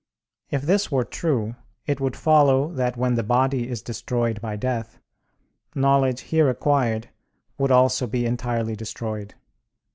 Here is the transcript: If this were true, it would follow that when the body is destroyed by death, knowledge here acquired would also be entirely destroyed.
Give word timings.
If 0.49 0.63
this 0.63 0.91
were 0.91 1.03
true, 1.03 1.53
it 1.85 1.99
would 2.01 2.15
follow 2.15 2.73
that 2.73 2.97
when 2.97 3.13
the 3.13 3.21
body 3.21 3.69
is 3.69 3.83
destroyed 3.83 4.41
by 4.41 4.55
death, 4.55 4.97
knowledge 5.75 6.21
here 6.21 6.49
acquired 6.49 7.09
would 7.59 7.69
also 7.69 8.07
be 8.07 8.25
entirely 8.25 8.75
destroyed. 8.75 9.35